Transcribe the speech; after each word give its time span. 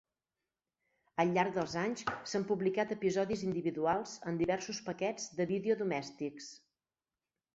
Al 1.23 1.33
llarg 1.33 1.57
dels 1.57 1.73
anys 1.81 2.05
s'han 2.31 2.45
publicat 2.53 2.93
episodis 2.95 3.43
individuals 3.49 4.15
en 4.31 4.39
diversos 4.41 4.79
paquets 4.89 5.29
de 5.41 5.47
vídeo 5.55 5.79
domèstics. 5.83 6.49